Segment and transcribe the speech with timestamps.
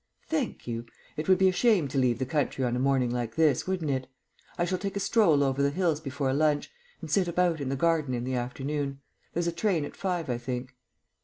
[0.25, 0.87] "Thank you.
[1.15, 3.91] It would be a shame to leave the country on a morning like this, wouldn't
[3.91, 4.07] it?
[4.57, 7.75] I shall take a stroll over the hills before lunch, and sit about in the
[7.75, 8.99] garden in the afternoon.
[9.35, 10.75] There's a train at five, I think."